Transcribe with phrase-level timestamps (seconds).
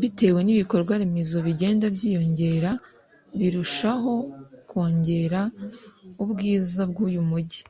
[0.00, 2.70] bitewe n’ibikorwaremezo bigenda byiyongera
[3.38, 4.12] birushaho
[4.70, 5.40] kongera
[6.22, 7.62] ubwiza bw’uyu mujyi